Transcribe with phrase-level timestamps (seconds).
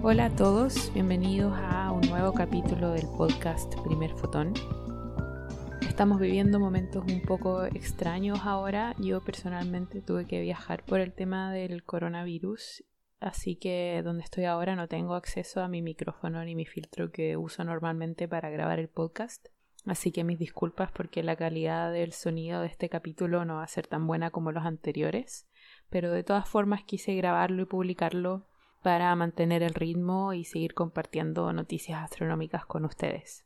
[0.00, 4.54] Hola a todos, bienvenidos a un nuevo capítulo del podcast Primer Fotón.
[5.80, 8.94] Estamos viviendo momentos un poco extraños ahora.
[8.98, 12.84] Yo personalmente tuve que viajar por el tema del coronavirus,
[13.18, 17.36] así que donde estoy ahora no tengo acceso a mi micrófono ni mi filtro que
[17.36, 19.48] uso normalmente para grabar el podcast.
[19.84, 23.68] Así que mis disculpas porque la calidad del sonido de este capítulo no va a
[23.68, 25.48] ser tan buena como los anteriores,
[25.90, 28.46] pero de todas formas quise grabarlo y publicarlo
[28.82, 33.44] para mantener el ritmo y seguir compartiendo noticias astronómicas con ustedes.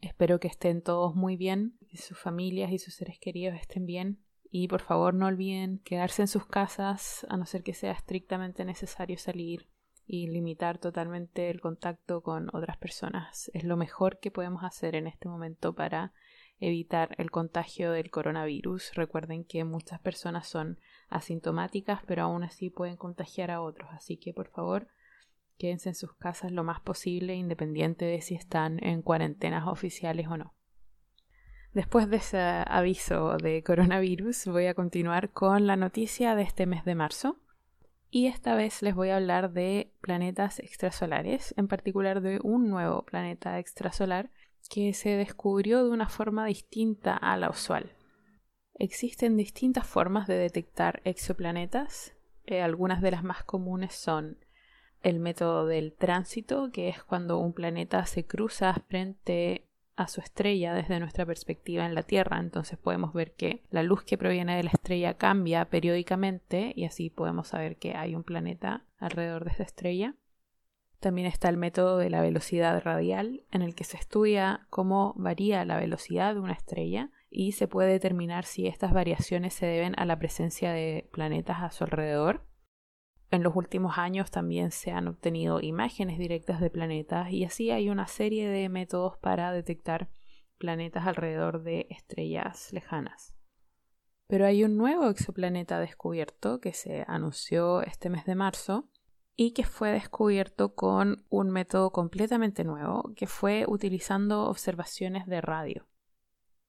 [0.00, 4.18] Espero que estén todos muy bien, que sus familias y sus seres queridos estén bien
[4.50, 8.64] y por favor no olviden quedarse en sus casas a no ser que sea estrictamente
[8.64, 9.68] necesario salir
[10.06, 13.50] y limitar totalmente el contacto con otras personas.
[13.52, 16.14] Es lo mejor que podemos hacer en este momento para
[16.60, 18.94] evitar el contagio del coronavirus.
[18.94, 20.78] Recuerden que muchas personas son
[21.08, 23.88] asintomáticas, pero aún así pueden contagiar a otros.
[23.92, 24.88] Así que por favor,
[25.56, 30.36] quédense en sus casas lo más posible, independiente de si están en cuarentenas oficiales o
[30.36, 30.54] no.
[31.74, 36.84] Después de ese aviso de coronavirus, voy a continuar con la noticia de este mes
[36.84, 37.38] de marzo.
[38.10, 43.04] Y esta vez les voy a hablar de planetas extrasolares, en particular de un nuevo
[43.04, 44.30] planeta extrasolar
[44.68, 47.96] que se descubrió de una forma distinta a la usual.
[48.74, 52.14] Existen distintas formas de detectar exoplanetas.
[52.46, 54.38] Eh, algunas de las más comunes son
[55.02, 60.74] el método del tránsito, que es cuando un planeta se cruza frente a su estrella
[60.74, 62.38] desde nuestra perspectiva en la Tierra.
[62.38, 67.10] Entonces podemos ver que la luz que proviene de la estrella cambia periódicamente y así
[67.10, 70.14] podemos saber que hay un planeta alrededor de esta estrella.
[71.00, 75.64] También está el método de la velocidad radial, en el que se estudia cómo varía
[75.64, 80.04] la velocidad de una estrella y se puede determinar si estas variaciones se deben a
[80.06, 82.44] la presencia de planetas a su alrededor.
[83.30, 87.90] En los últimos años también se han obtenido imágenes directas de planetas y así hay
[87.90, 90.08] una serie de métodos para detectar
[90.56, 93.34] planetas alrededor de estrellas lejanas.
[94.26, 98.88] Pero hay un nuevo exoplaneta descubierto que se anunció este mes de marzo
[99.40, 105.86] y que fue descubierto con un método completamente nuevo, que fue utilizando observaciones de radio.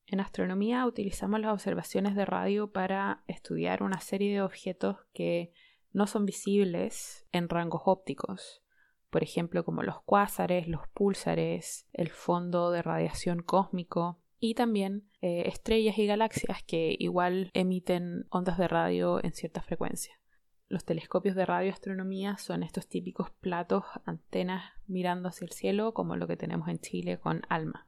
[0.06, 5.52] En astronomía utilizamos las observaciones de radio para estudiar una serie de objetos que
[5.94, 8.62] no son visibles en rangos ópticos,
[9.10, 15.46] por ejemplo como los cuásares, los púlsares, el fondo de radiación cósmico y también eh,
[15.48, 20.20] estrellas y galaxias que igual emiten ondas de radio en cierta frecuencia.
[20.70, 26.28] Los telescopios de radioastronomía son estos típicos platos, antenas mirando hacia el cielo, como lo
[26.28, 27.88] que tenemos en Chile con ALMA.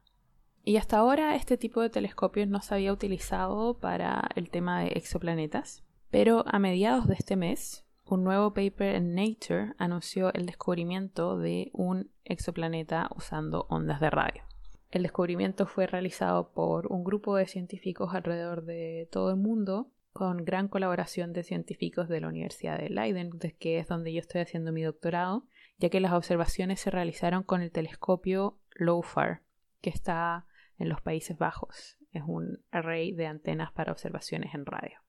[0.64, 4.88] Y hasta ahora este tipo de telescopios no se había utilizado para el tema de
[4.88, 11.38] exoplanetas, pero a mediados de este mes, un nuevo paper en Nature anunció el descubrimiento
[11.38, 14.42] de un exoplaneta usando ondas de radio.
[14.90, 20.44] El descubrimiento fue realizado por un grupo de científicos alrededor de todo el mundo con
[20.44, 24.72] gran colaboración de científicos de la Universidad de Leiden, que es donde yo estoy haciendo
[24.72, 25.46] mi doctorado,
[25.78, 29.40] ya que las observaciones se realizaron con el telescopio LOFAR,
[29.80, 30.46] que está
[30.78, 31.96] en los Países Bajos.
[32.12, 35.00] Es un array de antenas para observaciones en radio.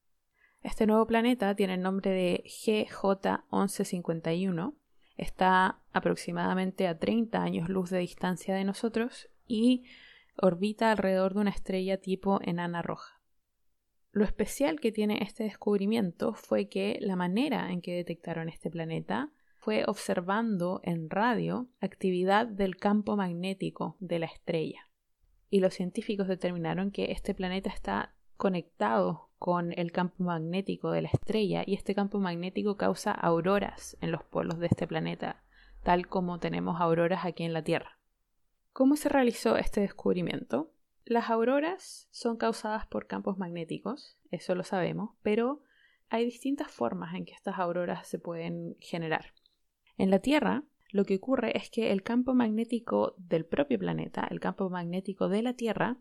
[0.61, 4.73] Este nuevo planeta tiene el nombre de GJ1151,
[5.17, 9.83] está aproximadamente a 30 años luz de distancia de nosotros y
[10.37, 13.19] orbita alrededor de una estrella tipo enana roja.
[14.13, 19.31] Lo especial que tiene este descubrimiento fue que la manera en que detectaron este planeta
[19.57, 24.87] fue observando en radio actividad del campo magnético de la estrella.
[25.49, 31.09] Y los científicos determinaron que este planeta está conectado con el campo magnético de la
[31.09, 35.43] estrella y este campo magnético causa auroras en los polos de este planeta,
[35.81, 37.97] tal como tenemos auroras aquí en la Tierra.
[38.73, 40.72] ¿Cómo se realizó este descubrimiento?
[41.05, 45.61] Las auroras son causadas por campos magnéticos, eso lo sabemos, pero
[46.09, 49.33] hay distintas formas en que estas auroras se pueden generar.
[49.97, 54.39] En la Tierra, lo que ocurre es que el campo magnético del propio planeta, el
[54.39, 55.97] campo magnético de la Tierra,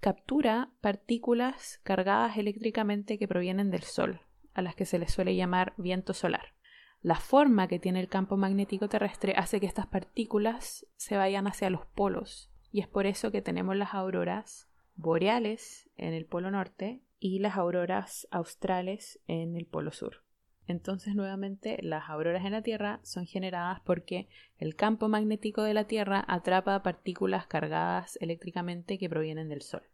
[0.00, 4.20] captura partículas cargadas eléctricamente que provienen del Sol,
[4.54, 6.54] a las que se les suele llamar viento solar.
[7.02, 11.68] La forma que tiene el campo magnético terrestre hace que estas partículas se vayan hacia
[11.68, 17.00] los polos y es por eso que tenemos las auroras boreales en el polo norte
[17.18, 20.24] y las auroras australes en el polo sur.
[20.66, 24.28] Entonces, nuevamente, las auroras en la Tierra son generadas porque
[24.58, 29.84] el campo magnético de la Tierra atrapa partículas cargadas eléctricamente que provienen del Sol.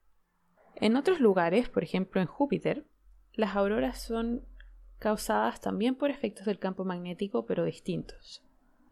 [0.75, 2.85] En otros lugares, por ejemplo en Júpiter,
[3.33, 4.45] las auroras son
[4.99, 8.43] causadas también por efectos del campo magnético, pero distintos.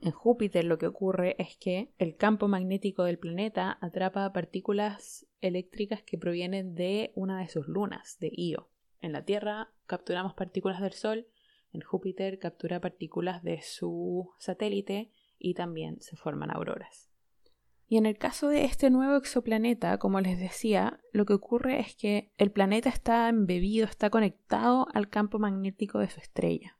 [0.03, 6.03] En Júpiter lo que ocurre es que el campo magnético del planeta atrapa partículas eléctricas
[6.03, 8.71] que provienen de una de sus lunas, de Io.
[9.03, 11.27] En la Tierra capturamos partículas del Sol,
[11.73, 17.11] en Júpiter captura partículas de su satélite y también se forman auroras.
[17.87, 21.95] Y en el caso de este nuevo exoplaneta, como les decía, lo que ocurre es
[21.95, 26.80] que el planeta está embebido, está conectado al campo magnético de su estrella.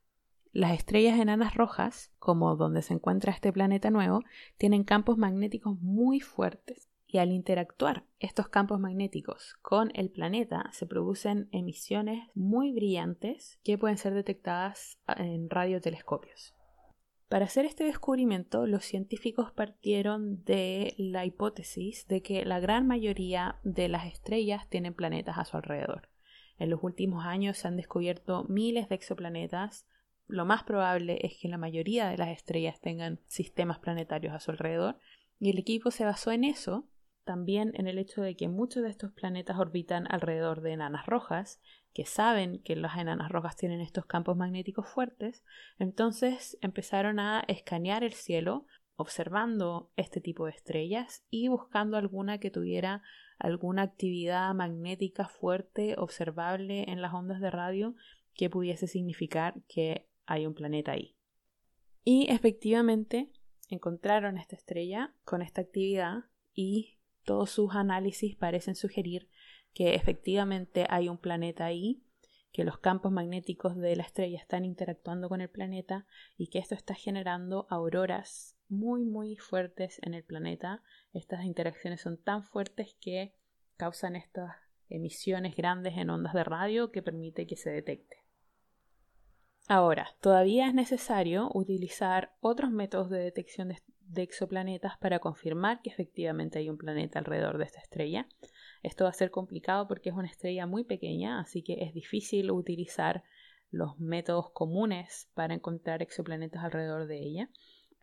[0.53, 4.19] Las estrellas enanas rojas, como donde se encuentra este planeta nuevo,
[4.57, 10.85] tienen campos magnéticos muy fuertes y al interactuar estos campos magnéticos con el planeta se
[10.85, 16.53] producen emisiones muy brillantes que pueden ser detectadas en radiotelescopios.
[17.29, 23.59] Para hacer este descubrimiento, los científicos partieron de la hipótesis de que la gran mayoría
[23.63, 26.09] de las estrellas tienen planetas a su alrededor.
[26.59, 29.87] En los últimos años se han descubierto miles de exoplanetas
[30.31, 34.51] lo más probable es que la mayoría de las estrellas tengan sistemas planetarios a su
[34.51, 34.97] alrededor,
[35.39, 36.87] y el equipo se basó en eso,
[37.23, 41.61] también en el hecho de que muchos de estos planetas orbitan alrededor de enanas rojas,
[41.93, 45.43] que saben que las enanas rojas tienen estos campos magnéticos fuertes,
[45.77, 52.51] entonces empezaron a escanear el cielo observando este tipo de estrellas y buscando alguna que
[52.51, 53.01] tuviera
[53.39, 57.95] alguna actividad magnética fuerte observable en las ondas de radio
[58.35, 61.15] que pudiese significar que hay un planeta ahí.
[62.03, 63.31] Y efectivamente
[63.69, 69.29] encontraron esta estrella con esta actividad y todos sus análisis parecen sugerir
[69.73, 72.03] que efectivamente hay un planeta ahí,
[72.51, 76.05] que los campos magnéticos de la estrella están interactuando con el planeta
[76.37, 80.83] y que esto está generando auroras muy muy fuertes en el planeta.
[81.13, 83.35] Estas interacciones son tan fuertes que
[83.77, 84.55] causan estas
[84.89, 88.20] emisiones grandes en ondas de radio que permite que se detecte.
[89.73, 96.59] Ahora, todavía es necesario utilizar otros métodos de detección de, exoplanetas para confirmar que efectivamente
[96.59, 98.27] hay un planeta alrededor de esta estrella.
[98.83, 102.51] Esto va a ser complicado porque es una estrella muy pequeña, así que es difícil
[102.51, 103.23] utilizar
[103.69, 107.49] los métodos comunes para encontrar exoplanetas alrededor de ella,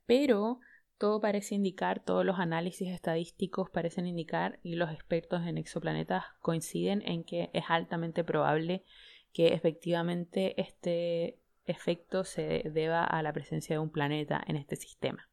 [0.06, 0.61] pero
[0.97, 7.03] todo parece indicar, todos los análisis estadísticos parecen indicar y los expertos en exoplanetas coinciden
[7.03, 8.85] en que es altamente probable
[9.32, 11.38] que efectivamente este
[11.69, 15.29] efecto se deba a la presencia de un planeta en este sistema.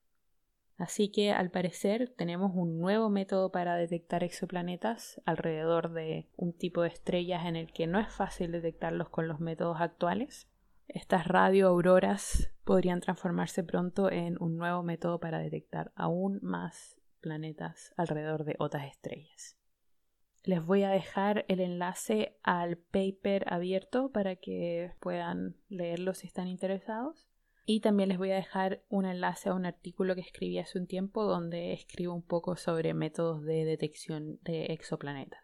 [0.77, 6.81] Así que al parecer tenemos un nuevo método para detectar exoplanetas alrededor de un tipo
[6.81, 10.49] de estrellas en el que no es fácil detectarlos con los métodos actuales.
[10.87, 18.43] Estas radioauroras podrían transformarse pronto en un nuevo método para detectar aún más planetas alrededor
[18.43, 19.57] de otras estrellas.
[20.45, 26.47] Les voy a dejar el enlace al paper abierto para que puedan leerlo si están
[26.47, 27.27] interesados.
[27.65, 30.85] Y también les voy a dejar un enlace a un artículo que escribí hace un
[30.85, 35.41] tiempo donde escribo un poco sobre métodos de detección de exoplanetas.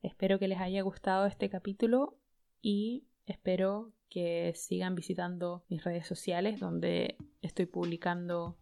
[0.00, 2.16] Espero que les haya gustado este capítulo
[2.62, 8.56] y espero que sigan visitando mis redes sociales donde estoy publicando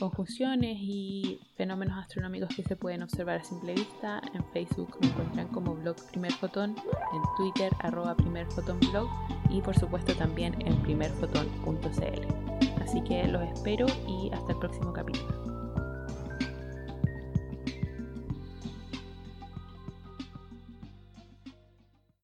[0.00, 4.20] conjunciones y fenómenos astronómicos que se pueden observar a simple vista.
[4.34, 9.08] En Facebook me encuentran como blog Primer Fotón, en Twitter arroba Primer Fotón Blog
[9.50, 12.82] y por supuesto también en primerfotón.cl.
[12.82, 15.49] Así que los espero y hasta el próximo capítulo.